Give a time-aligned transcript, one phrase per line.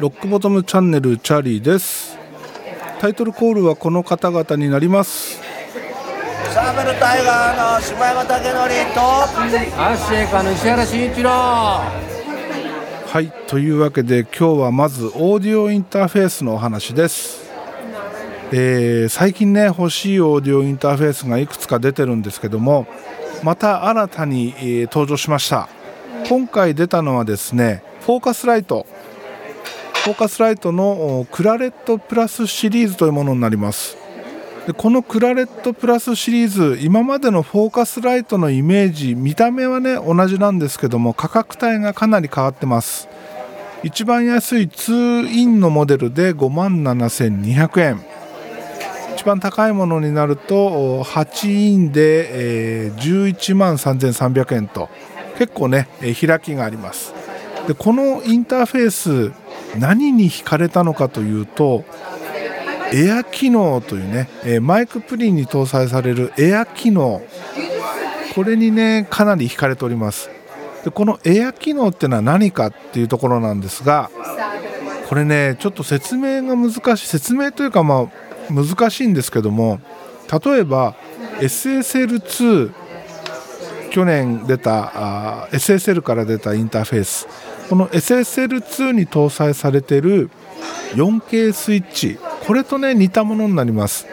[0.00, 2.18] ロックボトムチャンネルチャーリーです。
[3.00, 5.40] タイトルコールはこの方々になります。
[6.50, 11.30] サーベルタイガーの柴山武則とアッシェイカーの石原慎一郎。
[11.30, 17.42] はいというわけで今日はまずオーディオインターフェースのお話です、
[18.52, 22.86] えー最近ね欲しいオーディオインターフェースがいくつか出てるんですけども
[23.42, 25.68] また新たに、えー登場しました。
[26.28, 28.86] 今回出たのはですねフォーカスライト。
[30.04, 33.96] フォーカスライトのクラレットプラスシリーズというものになります。
[34.66, 43.08] でこのクラレットプラスシリーズ今までのフォーカスライトのイメージ見た目はね同じなんですけども価格帯がかなり変わってます。
[43.82, 48.11] 一番安い2インのモデルで5万7200円。
[49.14, 54.88] 一番高いものになると8インで、えー11万3300円と
[55.38, 57.14] 結構ね、開きがあります。
[57.66, 59.32] でこのインターフェース
[59.78, 61.84] 何に惹かれたのかというと
[62.92, 64.28] エア機能というね、
[64.60, 67.22] マイクプリンに搭載されるエア機能。
[68.34, 70.30] これにねかなり惹かれております。
[70.84, 74.10] でこのエア機能っていうのは何かっていうところなんですが
[75.08, 77.06] これねちょっと説明が難しい。
[77.06, 78.06] 説明というかまあ
[78.50, 79.80] 難しいんですけども
[80.30, 80.94] 例えば
[81.40, 82.72] SSL2
[83.90, 87.28] 去年出たあ SSL から出たインターフェース。
[87.68, 90.30] この SSL2 に搭載されてる
[90.94, 92.18] 4K スイッチ。
[92.46, 94.06] これとね似たものになります。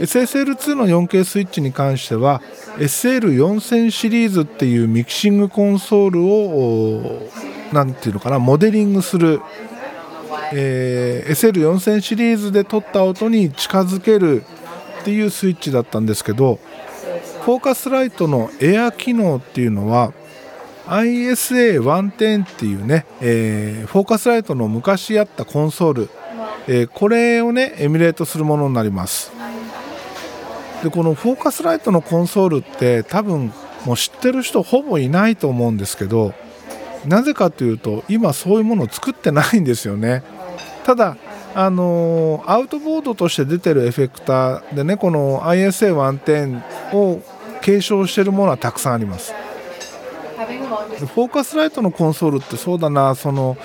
[0.00, 2.42] SSL2 の 4K スイッチに関しては
[2.78, 7.28] SL4000 シリーズっていうミキシングコンソールをお
[7.72, 9.40] なんていうのかなモデリングする、
[10.52, 14.42] えー SL4000 シリーズで撮った音に近づける
[15.00, 16.58] っていうスイッチだったんですけど
[17.44, 20.12] フォーカスライトのエア機能っていうのは
[20.86, 26.10] ISA110 っていうね、えーフォーカスライトの昔あったコンソール、
[26.66, 29.32] えーこれをねエミュレートするものになります。
[30.82, 33.52] でこのフォーカスライトのコンソールって多分
[33.84, 36.34] もう知ってる人ほぼいないと思うんですけど
[37.06, 40.22] なぜかというと今そういうものを作ってないんですよね。
[40.88, 41.18] ただ
[41.54, 47.20] あのアウトボードとして出てるエフェクターでねこの ISA110 を
[47.60, 49.34] 継承してるものはたくさんあります。
[50.96, 53.14] フォーカスライトのコンソールってそうだな。
[53.14, 53.58] その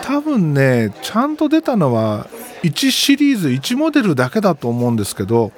[0.00, 2.26] 多分ねちゃんと出たのは
[2.62, 5.52] 1シリーズ1モデルだけだと思うんですけど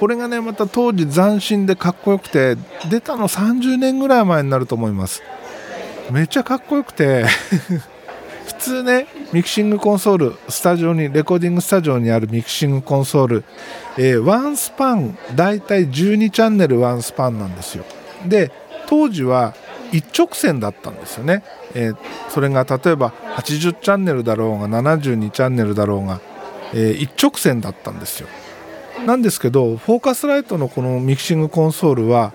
[0.00, 2.56] これがねまた当時斬新でかっこよくて
[2.90, 5.22] 出たの30年ぐらい前になると思います。
[6.10, 7.26] めっちゃかっこよくて。
[8.60, 13.44] 通ねミキシングコンソールスタジオにレコーディングスタジオにあるミキシングコンソール、
[13.96, 17.84] えーワンスパンだいたい12チャンネルワンスパンなんですよ。
[18.26, 18.52] で
[18.86, 19.54] 当時は
[19.92, 21.42] 一直線だったんですよね、
[21.74, 21.96] えー
[22.28, 26.20] それが例えば80チャンネルだろうが72チャンネルだろうが、
[26.74, 28.28] えー一直線だったんですよ。
[29.06, 32.32] なんですけどフォーカスライトのこのミキシングコンソールは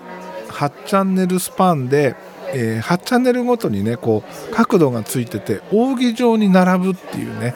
[0.48, 2.14] 8チャンネルスパンで、
[2.52, 7.54] えー8チャンネルごとにねこう角度がついてて扇状に並ぶっていうね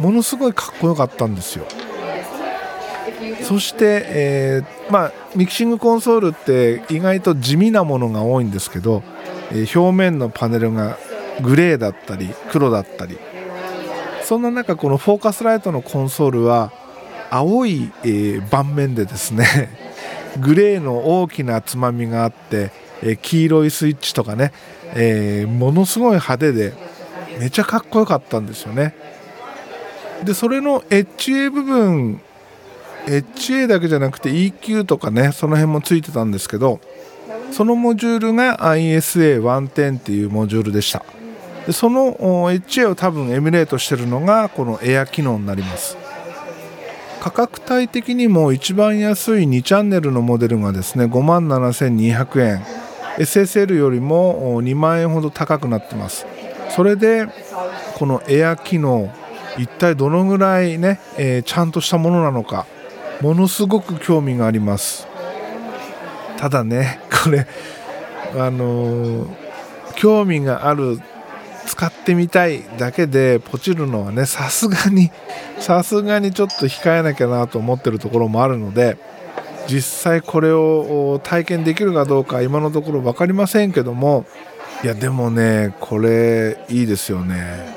[0.00, 1.66] ものすごいかっこよかったんですよ。
[3.42, 9.02] そして、えーまあ、ミキシングコンソールって意外と地味なものが多いんですけど、
[9.50, 10.98] えー表面のパネルが
[11.42, 13.18] グレーだったり黒だったり。
[14.22, 16.70] そんな中このフォーカスライトのコンソールは
[17.30, 19.70] 青い、えー盤面でですね
[20.40, 22.70] グレーの大きなつまみがあって、
[23.02, 24.52] え黄色いスイッチとかね、
[24.94, 26.72] えーものすごい派手で
[27.38, 28.94] めちゃかっこよかったんですよね。
[30.24, 32.20] でそれの HA 部分
[33.06, 36.80] HA だけじゃなくて EQ とかねその辺もついてたんですけど
[37.52, 41.04] そのモジュールが ISA110 っていうモジュールでした。
[41.66, 42.12] でその
[42.50, 45.96] HA を多分エミュレートしてるのがこのエア機能になります。
[47.20, 52.77] 価格帯的にも一番安い2チャンネルのモデルがですね5万7200円。
[53.18, 56.26] SSL よりも2万円ほど高くなってます。
[56.74, 57.26] それで
[57.96, 59.12] このエア機能
[59.58, 62.66] 一体どのぐらいね、えーちゃんとしたものなのか
[63.20, 65.06] ものすごく興味があります。
[66.38, 67.46] ただねこれ
[68.36, 69.48] あのー
[69.96, 71.00] 興味がある
[71.66, 75.10] 使ってみたいだけでポチるのはねさすがに
[75.58, 78.96] さすがにちょっと控えなきゃなと思ってるところもあるので
[79.68, 84.26] 実際これを体験できるかどうか今のところ分かりませんけども
[84.82, 87.76] いやでもねこれいいですよね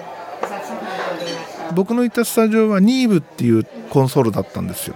[1.75, 4.95] 僕の行ったスタジオはニーブっていうコンソールだったんですよ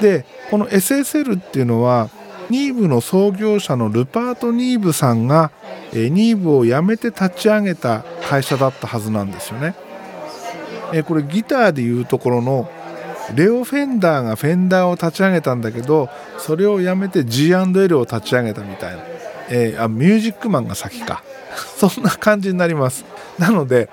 [0.00, 2.10] でこの SSL っていうのは
[2.50, 5.50] ニーブの創業者のルパート・ニーブさんが、
[5.92, 9.74] えニーブを辞めて立ち上げた会社だったはずなんですよね。
[10.92, 12.70] えこれギターでいうところの
[13.34, 16.08] レオ・フェンダーがフェンダーを立ち上げたんだけど
[16.38, 19.02] それをやめて G&L を立ち上げたみたいな、
[19.50, 21.22] えー、あミュージックマンが先か。
[21.76, 23.04] そんな感じになります。
[23.38, 23.88] なので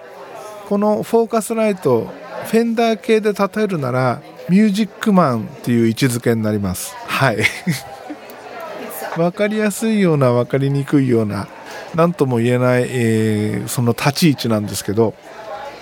[0.67, 2.11] このフォーカスライト
[2.45, 6.95] フェンダー系で例えるならミュージックマンっていう位置づけになります。
[7.07, 7.37] はい。
[9.15, 11.47] 分かりやすいような分かりにくいような
[11.95, 15.13] 何とも言えない、えー、その立ち位置なんですけど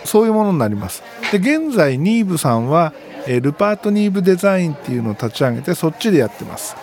[0.05, 1.03] そういうものになります。
[1.31, 2.93] で現在ニーブさんは、
[3.27, 6.75] え、ルパートニーブデザインっていうのを立ち上げてそっちでやってます。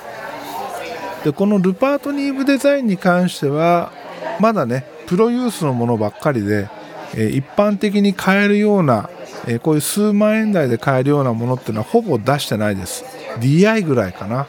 [1.25, 3.91] でこのルパートニーブデザインに関しては
[4.39, 6.69] まだねプロユースのものばっかりで、
[7.17, 9.09] え、一般的に買えるような、
[9.47, 13.05] え、こういう数万円台で買えるようなものっていうのはほぼ出してないです。
[13.41, 14.47] DI ぐらいかな。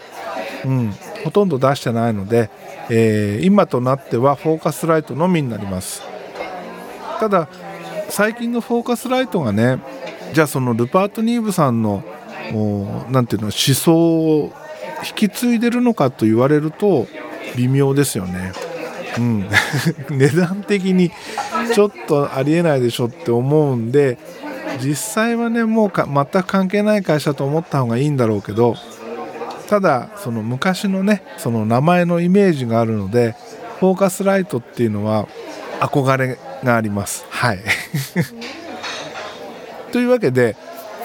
[0.66, 0.94] うん。
[1.24, 2.50] ほとんど出してないので、
[2.90, 6.02] えー、今となってはフォーカスライトのみになります。
[7.20, 7.48] ただ
[8.10, 9.80] 最近のフォーカスライトがね
[10.34, 12.04] じゃあそのルパート・ニーブさんの
[13.10, 14.54] 何ていうの思想を
[15.08, 17.08] 引き継いでるのかと言われると
[17.56, 18.52] 微妙ですよね。
[19.18, 19.50] うん、
[20.12, 21.12] 値段的に
[21.74, 24.18] ちょっとありえないでしょって思うんで
[24.82, 28.76] 実際はねもう全く関係ない会社と思った方がいいんだろうけど
[29.68, 33.36] ただその昔のねその名前のイメージがあるので
[33.80, 35.28] フォーカスライトっていうのは
[35.80, 37.26] 憧れがあります。
[37.30, 37.60] はい。
[39.92, 40.56] というわけで、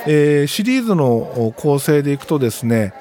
[0.06, 2.92] えー、シリーズの構成でいくとですね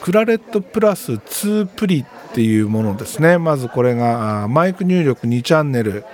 [0.00, 3.38] クラレットプラス2プリっていうものですね。
[3.38, 6.04] まずこれがマイク入力2チャンネル。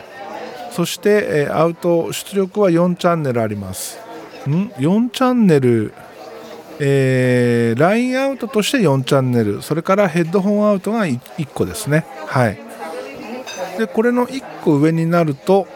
[0.73, 3.99] そして、アウト出力は4チャンネルあります。
[4.47, 5.95] ん？4チャンネル。
[6.79, 9.63] えー、ラインアウトとして4チャンネル。
[9.63, 12.05] それからヘッドホンアウトが 1, 1個ですね。
[12.27, 12.66] はい。
[13.79, 15.67] でこれの1個上になると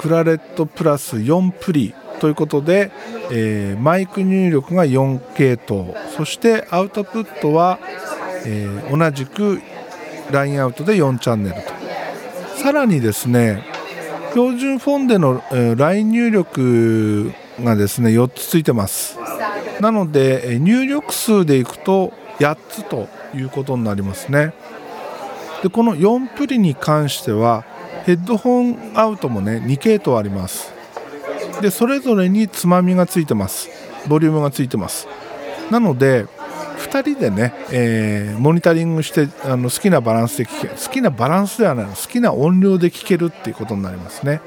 [0.00, 2.90] クラレットプラス4プリということで、
[3.32, 5.94] えー、マイク入力が4系統。
[6.16, 7.78] そしてアウトプットは、
[8.46, 9.60] えー、同じく
[10.30, 11.62] ラインアウトで4チャンネルと。
[12.62, 13.62] さらにですね
[14.30, 17.32] 標準フォンでの、えー、ライン入力
[17.62, 19.18] がですね4つついてます。
[19.80, 24.54] なので入力数でいくと8つということになりますね。
[25.64, 27.64] でこの4プリに関しては
[28.04, 30.70] ヘッドホンアウトもね2系統あります。
[31.62, 33.70] でそれぞれにつまみがついてます。
[34.06, 35.08] ボリュームがついてます。
[35.70, 36.26] なので
[36.80, 44.42] 2人でね、えー、モニタリングしてあの好きなバランスで聴け好きなバランスではない好きな音量で聴けるっていうことになりますね。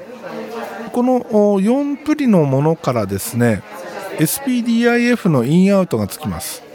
[0.92, 3.64] この4プリのものからですね
[4.18, 6.67] SPDIF のインアウトがつきます。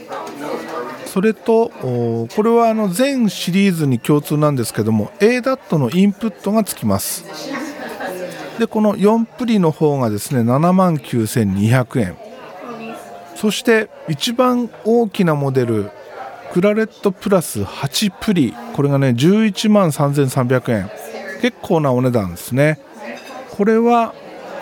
[1.14, 7.24] それとこれはあの全シリーズに共通なんですけども ADAT のインプットがつきます。
[8.58, 12.18] でこの4プリの方がですね7万9200円。
[13.36, 15.92] そして一番大きなモデル
[16.52, 18.56] クラレットプラス8プリ。
[18.76, 20.90] これがね11万3300円。
[21.42, 22.80] 結構なお値段ですね。
[23.52, 24.16] これは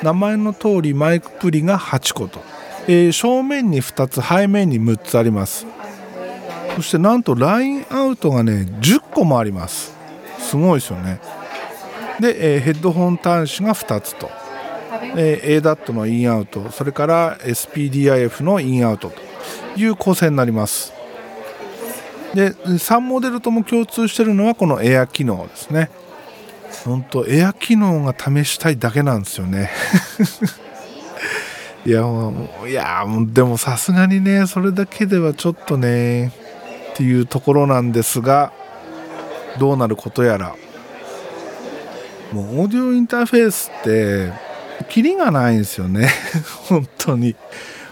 [0.03, 2.42] 名前の通りマイクプリが8個と、
[2.89, 5.65] えー、正面に2つ背面に6つあります。
[6.75, 9.94] そしてなんとラインアウトがね10個もあります。
[10.39, 11.19] すごいですよね。
[12.19, 14.29] で、えー、ヘッドホン端子が2つと、
[15.15, 16.69] えー、ADAT のインアウト。
[16.72, 20.93] それから SPDIF のインアウトという構成になります。
[22.34, 25.89] で3モデルとも共通しているのはこのエア機能ですね。
[26.86, 29.69] 本当エア機能が試したいだけなんですよね。
[31.86, 36.31] いやもういやでもさすがにねそれだけではちょっとね。
[36.91, 38.53] っていうところなんですが
[39.60, 40.55] どうなることやら。
[42.31, 44.31] もうオーディオインターフェースって
[44.89, 46.07] キリがないんですよね。
[46.69, 47.36] 本当に。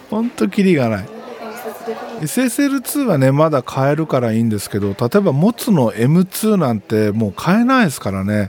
[0.10, 1.06] 本当キリがない。
[2.22, 8.48] SSL2 はねまだ買えるからいいんですけど例えば持つの M2 なんてもう買えないですからね。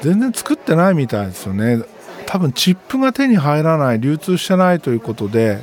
[0.00, 1.82] 全然作ってないみたいですよね。
[2.26, 5.60] 多分チップが手に入らない流通してないということで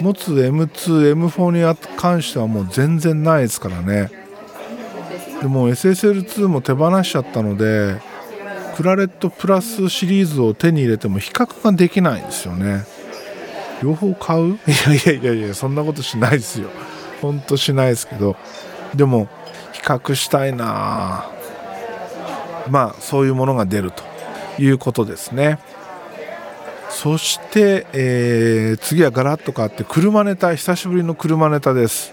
[0.00, 4.10] 持つ M2、M4 に関してはもう全然ないですからね。
[5.40, 8.00] でも SSL2 も手放しちゃったので
[8.76, 12.84] クラレットプラスシリーズを手に入れても比較ができないんですよね。
[13.82, 14.54] 両方買う？
[14.56, 16.68] いやいやいやいやそんなことしないですよ。
[17.20, 18.36] ほんとしないですけど。
[18.94, 19.28] でも
[19.72, 21.26] 比較したいな。
[22.70, 24.02] まあそういうものが出ると
[24.62, 25.58] いうことですね。
[26.94, 32.12] そして、えー、次はガラッと変わって車ネタ久しぶりの車ネタです。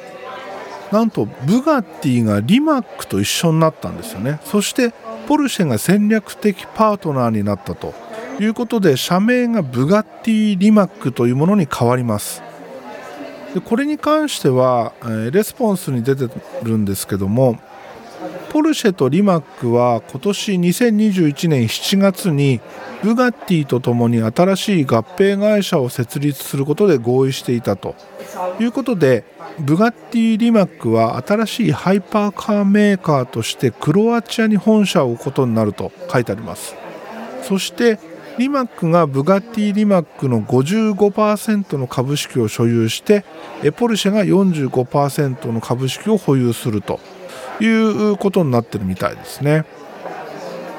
[0.91, 4.39] なんとブガッティがリマックと一緒になったんですよね。
[4.43, 4.93] そして
[5.27, 7.93] ポルシェが戦略的パートナーになったと。
[8.39, 12.41] いうことで社名がブガッティ・リマックというものに変わります。
[13.53, 16.27] でこれに関しては、え、レスポンスに出て
[16.63, 17.59] るんですけども
[18.51, 22.59] ポルシェとリマックは今年2021年7月に
[23.01, 27.95] ブガッティとともに新しい合併会社を設立することで合意していたと。
[28.59, 29.23] いうことで
[29.57, 36.75] ブガッティ・リマックは新しいハイパーカーメーカーとしてクロアチアに本社を置くことになると書いてあります。
[37.43, 37.99] そして
[38.37, 43.23] リマックがブガッティ・リマックの55%の株式を所有して
[43.77, 46.99] ポルシェが45%の株式を保有すると。
[47.61, 49.65] いうことになってるみたいですね。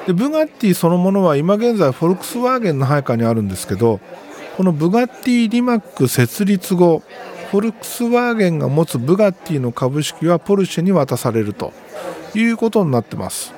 [0.05, 4.01] でブガッティそのものは今現在フォルクスワーゲンの配下にあるんですけど
[4.57, 7.01] このブガッティ・リマック設立後
[7.51, 11.71] フォルクスワーゲンが持つブガッティの株式はポルシェに渡されると
[12.35, 13.53] いうことになってます。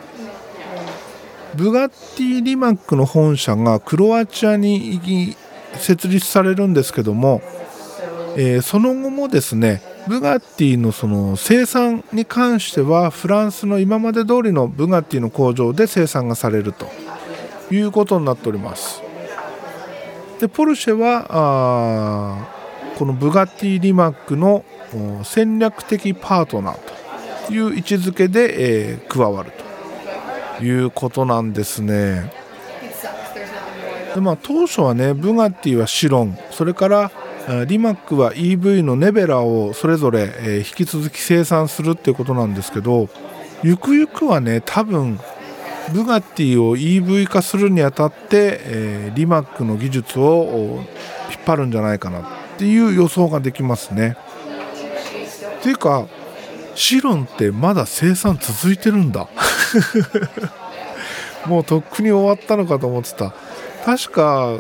[1.55, 5.36] ブガッティ・リマックの本社がクロアチアに
[5.77, 7.41] 設立されるんですけども、
[8.36, 16.88] えー、その後もですねブガッティのその生産に関してはフランスの今まで通りのブガッティの工場で生産がされると
[17.72, 19.02] いうことになっております
[20.40, 22.48] でポルシェは
[22.98, 24.64] このブガッティ・リマックの
[25.24, 29.52] 戦略的パートナーという位置づけで、えー、加わる
[30.60, 32.32] ということなんですね。
[34.14, 37.12] でまあ、当初はねブガッティはシロンそれから
[37.68, 43.08] リマックは EV のネベラをそれぞれ、え、引き続き生産するっていうことなんですけど
[43.64, 45.20] ゆくゆくはね多分
[45.94, 50.84] ブガッティを EV 化するにあたって、え、リマックの技術を
[51.30, 52.24] 引っ張るんじゃないかなっ
[52.58, 54.18] ていう予想ができますね。
[55.60, 56.08] っていうか
[56.75, 59.28] シロンってまだ生産続いてるんだ
[61.48, 63.34] もうとっくに終わったのかと思ってた
[63.84, 64.58] 確か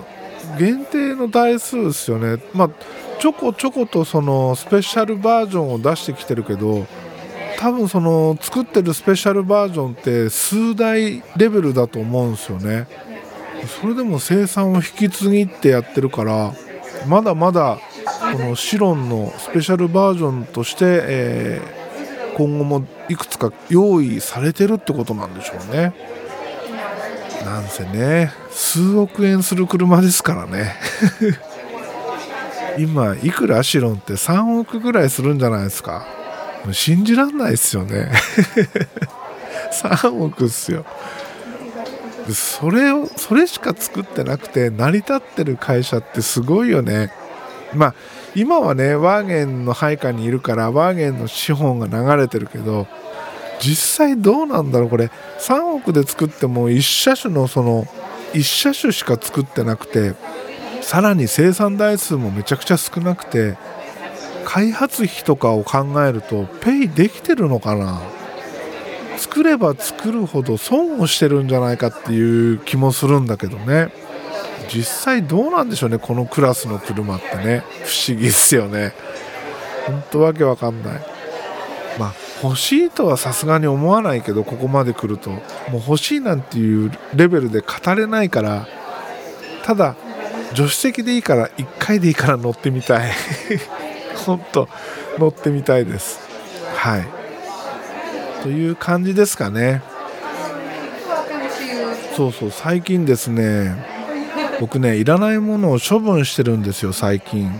[0.57, 2.69] 限定の台数ですよねまあ
[3.19, 6.85] ちょこちょことそのスペシャルバージョンを出してきてるけど
[7.57, 12.87] 多分その作ってるスペシャルバージョンって数台レベルだと思うんですよね
[13.81, 16.53] それでも生産を引き継ぎってやってるから
[17.07, 17.79] まだまだ
[18.33, 25.93] このシロンのスペシャルバージョンとして、えー、今後もいくつか用意されてるってことなんでしょうね。
[27.45, 30.75] なんせね数億円する車ですからね。
[32.77, 36.05] 今いくらアシロンって3億ぐらいするんじゃないですか。
[36.71, 38.11] 信じらんないですよね。
[39.71, 40.85] 3億っすよ。
[42.33, 47.11] それをそれしか作ってなくて成り立ってる会社ってすごいよね。
[47.73, 47.93] まあ
[48.33, 52.87] 今はねワーゲンの配下にいるからワーゲンの資本が流れてるけど
[53.59, 55.09] 実際どうなんだろうこれ。
[55.39, 57.85] 3億で作っても1車種のその
[58.33, 60.13] 1車種しか作ってなくて
[60.81, 63.57] さらに生産台数もめちゃくちゃ少なくて
[64.43, 68.01] 開発費とかを考えるとペイできてるのかな。
[69.17, 73.89] 作れば作るほど損をしてるんじゃないかっていう気もするんだけどね。
[74.71, 77.63] 実際どうなんでしょうねこのクラスの車ってね。
[77.85, 78.93] 不思議っすよね。
[79.87, 81.01] ほんとわけわかんない。
[81.97, 88.67] まあ欲しいとはさすがに思わないけどここまで来るともう欲しいなんていうレベルで語れないから
[89.63, 89.95] ただ
[90.55, 93.11] 助手席でいいから1回でいいから乗ってみたい。
[94.25, 94.69] ほんと
[95.19, 96.19] 乗ってみたいです。
[96.75, 97.05] はい。
[98.41, 99.81] という感じですかね。
[102.15, 103.75] そうそう最近ですね
[104.61, 107.51] 僕ねいらないものを処分してるんですよ最近。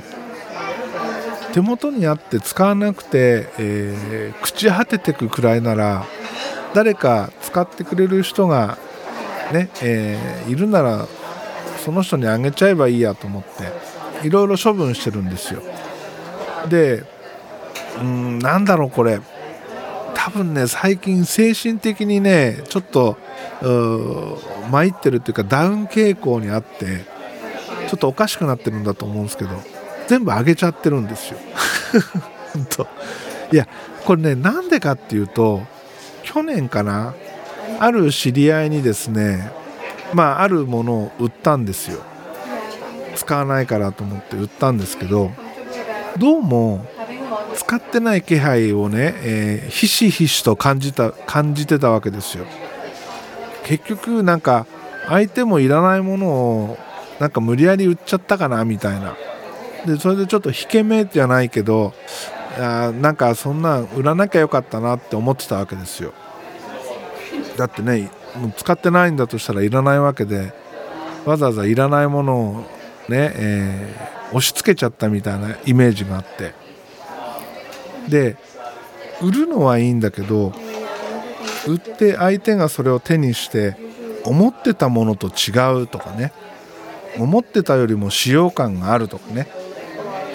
[1.56, 6.06] 手元にあって使わなくて、えー、朽ち果ててくくらいなら
[6.74, 8.78] 誰か使ってくれる人が
[9.54, 11.08] ね、えー、いるなら
[11.78, 13.44] その人にあげちゃえばいいやと思っ
[14.22, 15.62] ていろいろ処分してるんですよ。
[16.68, 17.06] で
[18.02, 19.22] うんなんだろうこれ。
[20.14, 23.18] 多分ね最近精神的にねちょっと
[24.72, 27.06] 参ってるっていうかダウン傾向にあって
[27.88, 29.75] ちょっとおかしくなってるんだと思うんですけど。
[30.08, 31.40] 全部上げちゃってるんですよ。
[32.54, 32.88] 本当。
[33.52, 33.68] いや
[34.06, 35.62] これねなんでかっていうと
[36.24, 37.14] 去年かな
[37.80, 39.52] ある知り合いにですね
[40.14, 42.02] まああるものを売ったんですよ。
[43.16, 45.32] 使わないからと思って売ったんですけど
[46.18, 46.86] どうも
[47.56, 52.46] 使ってない気配をね、えー、ひしひしと感じた感じてたわけですよ。
[53.64, 54.68] 結局なんか
[55.08, 56.78] 相手もいらないものを
[57.20, 59.16] なんか無理やり売っちゃったかなみたいな
[59.86, 61.94] でそれでちょっと引け目じゃないけど
[62.58, 66.14] あなんかそんなん売らなきゃよかったなって思ってたわけですよ。
[67.58, 70.54] だってねもう使ってないんだとしたらいらないわけで
[71.26, 72.60] わざわざいらないものを
[73.10, 76.54] ね、えー、押し付けちゃったみたいなイメージがあって。
[78.10, 78.38] で
[79.22, 80.54] 売るのはいいんだけど
[81.68, 83.76] 売って相手がそれを手にして
[84.24, 86.32] 思ってたものと違うとかね
[87.18, 89.48] 思ってたよりも使用感があるとかね。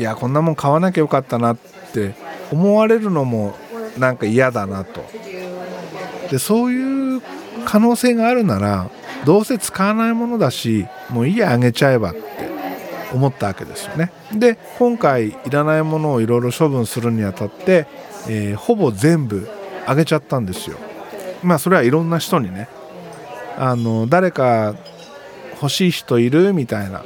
[0.00, 1.58] いやこんなもん買わなきゃよかったなっ
[1.92, 2.14] て
[2.50, 3.54] 思われるのも
[3.98, 5.04] なんか嫌だなと。
[6.30, 7.22] でそういう
[7.66, 8.88] 可能性があるなら
[9.26, 12.20] どうせ使わないものだしもういいやあげちゃえばって
[13.12, 14.10] 思ったわけですよね。
[14.32, 17.86] で今回いらないものをいろいろ処分するにあたって、
[18.26, 19.48] えー、ほぼ全部
[19.86, 20.78] あげちゃったんですよ。
[21.42, 22.68] まあそれはいろんな人にね。
[23.58, 24.74] あの誰か
[25.60, 26.54] 欲しい人いる？
[26.54, 27.04] みたいな。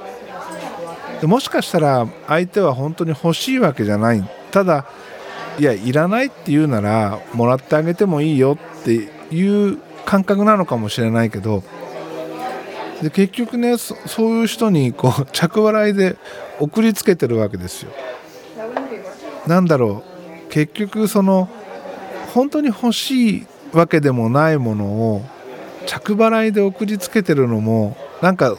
[1.25, 4.85] でもしかしたら相手は本当に欲しいわけじゃないただ
[5.59, 8.93] いやいらないって言うならもらってあげてもいいよって
[9.35, 11.63] いう感覚なのかもしれないけど
[13.01, 16.19] で結局ねそういう人にこう着払いで
[16.61, 17.93] 送りつけてるわけですよ。
[19.47, 20.05] なんだろ
[20.47, 21.49] う結局その
[22.35, 25.23] 本当に欲しいわけでもないものを
[25.87, 28.59] 着払いで送りつけてるのもなんか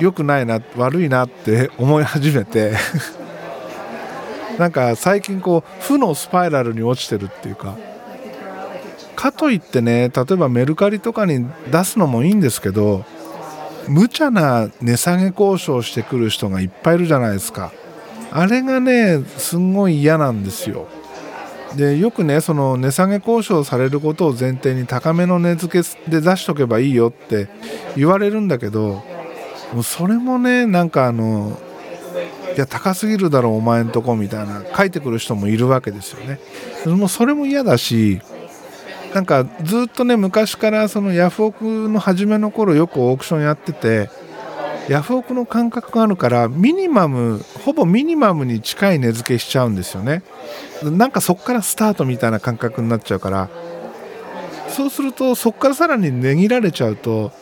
[0.00, 2.72] 良くないな悪いなって思い始めて。
[4.58, 7.76] なんか最近こう負のスパイラルに落ちてるっていうか。
[9.14, 13.04] かといってね例えばメルカリとかに出すのもいいんですけど
[13.88, 17.72] 無茶な値下げ交渉してくる人がいっぱいいるじゃないですか。
[18.30, 20.86] あれがねすんごい嫌なんですよ。
[21.76, 27.48] でよくねその値下げ交渉されることを前提に高めの値付けで出しとけばいいよって
[27.96, 29.02] 言われるんだけど
[29.72, 31.58] もうそれもねなんかあの
[32.56, 36.40] いや高すぎるだろお前んとこみたいな書いてくる人もいるわけですよね。
[36.86, 38.20] もうそれも嫌だし
[39.14, 44.10] なんかずっとね昔からそのヤフオクの初めの頃よくオークションやってて
[44.88, 50.22] ヤフオクの感覚があるからミニマムほぼミニマムに近い値付けしちゃうんですよね。
[50.82, 53.50] なんかそこからスタートみたいな感覚になっちゃうから
[54.68, 57.32] そうするとそこからさらに値切られちゃうと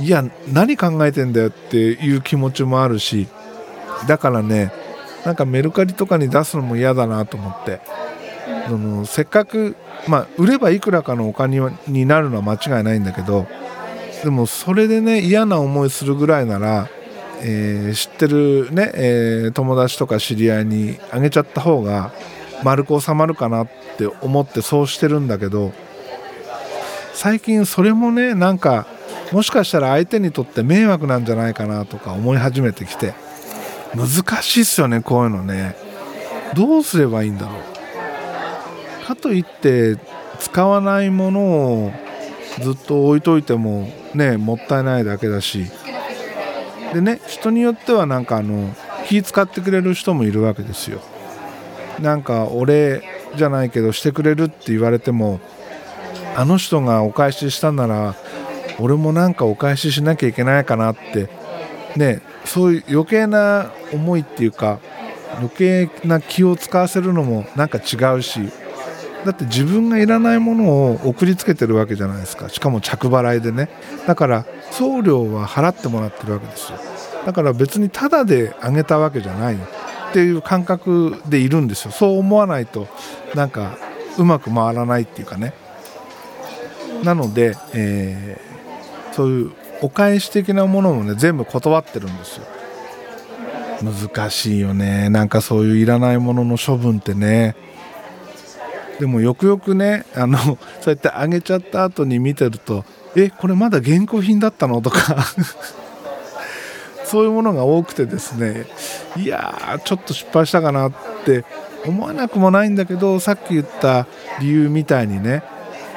[0.00, 3.26] いや何考えてんだよっていう気持ちもあるし
[4.06, 4.72] だからね
[5.24, 7.80] なんかメルカリとかに出すのも嫌だなと思って。
[8.68, 13.46] そのせっかくまあ、売ればいくらかのお金になるのは間違いないんだけど
[14.22, 16.88] でもそれでね嫌な思いするぐらいなら、
[17.40, 22.12] えー、知ってるね、えー、友達とか知り合いにあげちゃった方が
[22.62, 25.72] 丸く収まるかなって思ってそうしてるんだけど
[27.12, 28.86] 最近それもねなんか
[29.32, 33.14] もしかしたら相手にとって迷惑なんじゃないかなとか思い始めてきて
[33.94, 35.76] 難しいっすよねこういうのね。
[36.54, 37.52] どうすればいいんだろ
[39.02, 39.06] う。
[39.06, 39.96] かといって
[40.38, 41.40] 使わないもの
[41.86, 41.92] を
[42.62, 45.66] ずっと置いといてもねもったいないだけだし。
[46.92, 48.74] でね人によってはなんかあの
[49.06, 51.00] 気使ってくれる人もいるわけですよ。
[52.00, 53.02] なんかお礼
[53.36, 55.40] じゃないけどしてくれるって言われても
[56.36, 58.14] あの人がお返ししたなら
[58.78, 61.28] 俺もなんかお返ししなきゃいけないかなって。
[61.96, 64.78] ねそういう余計な思いっていうか
[65.36, 68.40] 余計な気を使わせるのもなんか違うし
[69.24, 72.48] だって自分がいらないものを送りつけてるわけじゃないですか。
[72.48, 73.68] しかも着払いでね。
[74.06, 76.78] だから送料は払ってもらってるわけですよ。
[77.26, 79.56] だから別にタダであげたわけじゃない。
[79.56, 79.58] っ
[80.12, 81.90] ていう感覚でいるんですよ。
[81.90, 82.86] そう思わないと
[83.34, 83.76] なんか
[84.16, 85.52] うまく回らないっていうかね。
[87.02, 88.40] なので、え、
[89.18, 89.52] そういう
[89.82, 92.46] お返し的なものもね全部断ってるんですよ。
[93.82, 95.08] 難しいよね。
[95.10, 97.56] なんかそういういらないものの処分ってね。
[99.00, 100.58] でもよくよくねあのそう
[100.90, 102.84] やってあげちゃった後に見てると
[103.16, 104.80] えこれまだ現行品だったの？
[104.82, 105.16] とか。
[107.04, 108.66] そういうものが多くてですね。
[109.16, 110.92] いやーちょっと失敗したかなっ
[111.24, 111.44] て
[111.84, 114.06] 思わなくもないんだけどさっき言った
[114.38, 115.42] 理由みたいにね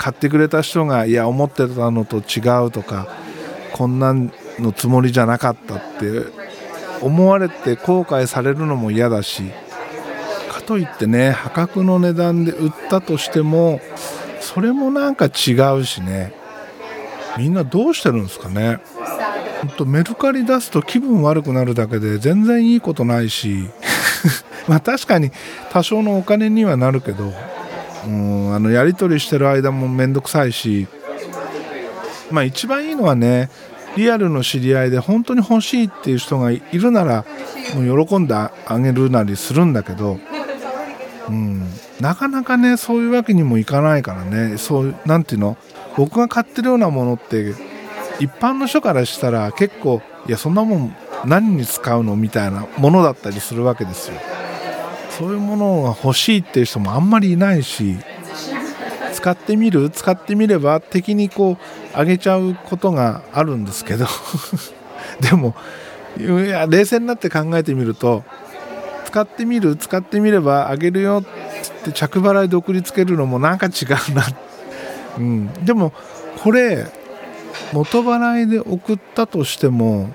[0.02, 3.08] 買ってくれた人がいや思ってたのと違うとか
[3.72, 4.16] こんな
[4.58, 6.24] のつもりじゃなかったって
[7.04, 9.44] 思われて後悔されるのも嫌だし
[10.50, 13.80] かといってね破格の値段で売ったとしても
[14.40, 16.34] それもなんか違うしね。
[17.38, 18.80] みんなどうしてるんですかね。
[19.62, 23.70] ほんとメルカリ出すと気分悪くなるだけで全然いいことないし。
[24.68, 25.32] まあ確かに
[25.72, 27.34] 多少のお金にはなるけど
[28.06, 30.88] うんあのやり取りしてる間も面倒くさいし
[32.32, 33.50] まあ一番いいのはね
[33.98, 37.26] リアルの知り合いで本当に欲しいっていう人がいるなら
[37.76, 40.20] もう喜んであげるなりするんだけど
[41.30, 41.64] うん、
[42.02, 45.56] なかなかねそういうわけにもいかないからねそうなんていうの？
[45.96, 47.54] 僕が買ってるようなものって
[48.20, 52.18] 一般の人からしたら結構いやそんなもん何に使うの？
[52.18, 54.18] みたいなものだったりするわけですよ。
[55.22, 57.96] そういうものが欲しいっていう人もあんまりいないし
[59.14, 59.92] 使ってみる？
[59.92, 61.58] 使ってみれば敵にこう
[61.94, 64.08] あげちゃうことがあるんですけど。
[65.22, 65.54] でも
[66.18, 68.24] いや冷静になって考えてみると
[69.06, 69.76] 使ってみる？
[69.76, 74.26] 使ってみればあげるよって着払いで送りつけるのもなんか違うな、
[75.20, 75.94] うん、でも
[76.44, 76.88] これ
[77.74, 80.10] 元払いで送ったとしても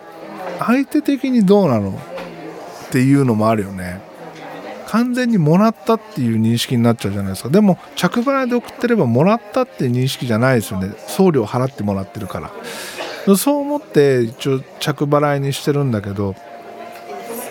[0.58, 1.90] 相手的にどうなの？
[1.90, 4.04] っていうのもあるよね。
[4.96, 7.50] 完全にもらったっていう認識になっちゃうじゃないですか。
[7.50, 10.94] でも着払いで送ってればもらったっていう認識じゃないですよね。
[11.06, 12.40] 送料払ってもらってるか
[13.26, 13.36] ら。
[13.36, 16.34] そう思って一応着払いにしてるんだけど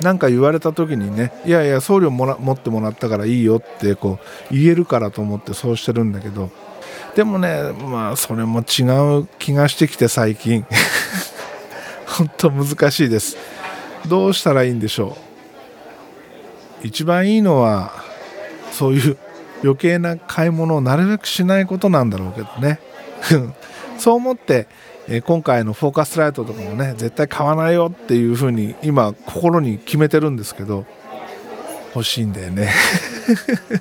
[0.02, 4.18] 何か言われた時にねいやいや送料もら持ってもらったからいいよってこ
[4.50, 6.50] う言えるからと思ってそうしてるんだけど。
[7.16, 8.84] でもねまあそれも違
[9.20, 10.66] う気がしてきて最近。
[12.08, 13.38] 本当難しいです。
[14.08, 15.25] どうしたらいいんでしょう。
[16.86, 17.92] 一番いいのは
[18.72, 19.18] そういう
[19.64, 22.80] 余計な買い物をなるべくしないことなんだろうけどね。
[23.98, 24.68] そう思って
[25.08, 30.86] え今回のフォーカスライトとかもね絶対買わないよっていう風に今心に決めてるんですけど
[31.96, 32.72] 欲しいんだよね。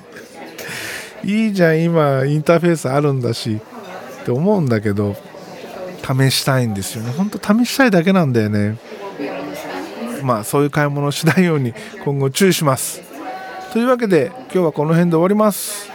[1.23, 3.59] いいじゃん今インターフェースあるんだし
[4.21, 5.15] って思うんだけど
[6.01, 7.13] 試したいんですよね。
[7.15, 8.77] 本当試したいだけなんだよね。
[10.25, 13.01] まあそういう買い物をしないように今後注意します。
[13.71, 15.89] というわけで今日はこの辺で終わります。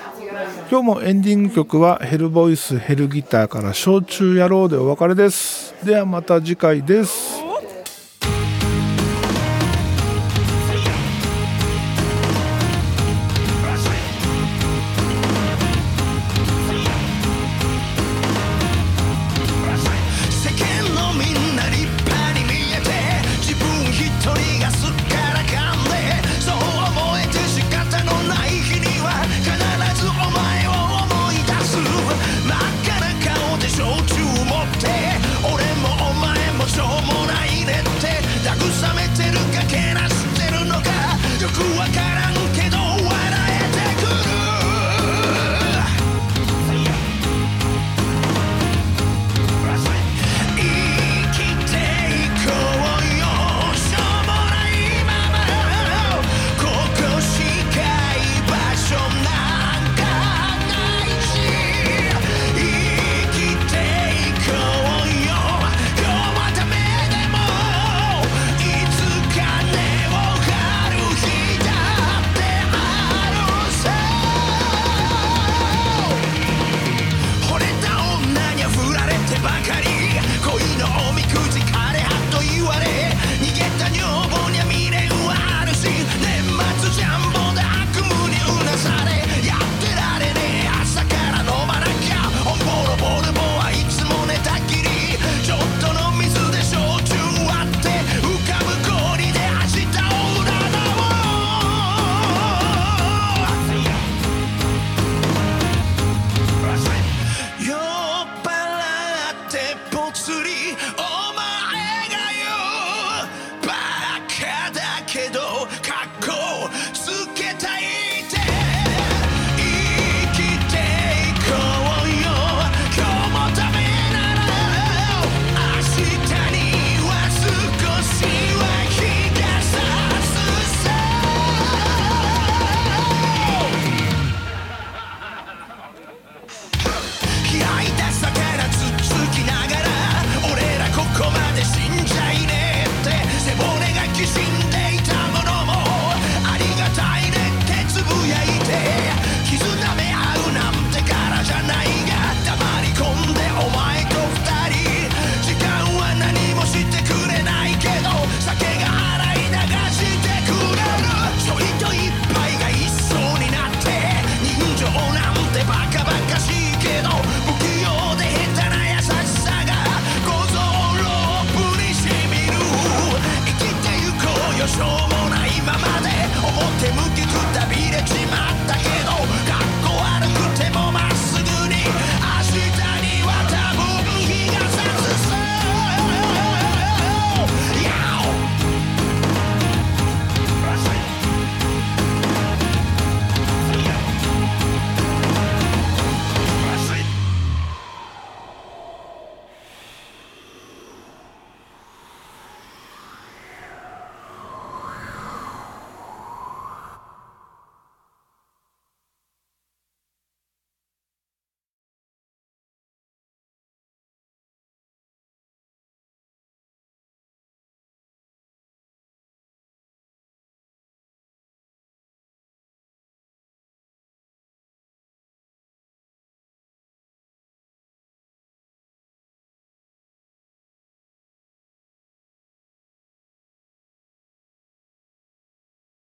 [0.70, 5.74] 今日もエンディング曲はヘルボイスヘルギターから焼酎野郎でお別れです。
[5.84, 7.39] ではまた次回です。